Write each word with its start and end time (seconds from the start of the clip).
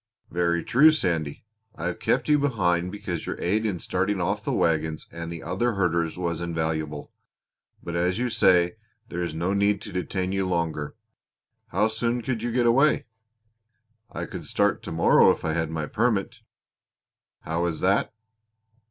"Very 0.31 0.63
true, 0.63 0.89
Sandy. 0.89 1.45
I 1.75 1.85
have 1.85 1.99
kept 1.99 2.27
you 2.27 2.39
behind 2.39 2.91
because 2.91 3.27
your 3.27 3.39
aid 3.39 3.67
in 3.67 3.77
starting 3.77 4.19
off 4.19 4.43
the 4.43 4.51
wagons 4.51 5.05
and 5.11 5.31
the 5.31 5.43
other 5.43 5.73
herders 5.73 6.17
was 6.17 6.41
invaluable. 6.41 7.11
But, 7.83 7.95
as 7.95 8.17
you 8.17 8.31
say, 8.31 8.77
there 9.09 9.21
is 9.21 9.35
no 9.35 9.53
need 9.53 9.79
to 9.81 9.91
detain 9.93 10.31
you 10.31 10.47
longer. 10.47 10.95
How 11.67 11.87
soon 11.87 12.23
could 12.23 12.41
you 12.41 12.51
get 12.51 12.65
away?" 12.65 13.05
"I 14.11 14.25
could 14.25 14.45
start 14.47 14.81
to 14.81 14.91
morrow 14.91 15.29
if 15.29 15.45
I 15.45 15.53
had 15.53 15.69
my 15.69 15.85
permit." 15.85 16.39
"How 17.41 17.63
is 17.67 17.79
that?" 17.81 18.11